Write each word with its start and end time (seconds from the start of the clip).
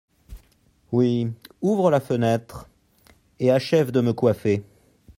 Oui… 0.91 1.31
ouvre 1.61 1.91
la 1.91 1.99
fenêtre… 1.99 2.67
et 3.39 3.51
achève 3.51 3.91
de 3.91 4.01
me 4.01 4.13
coiffer. 4.13 4.63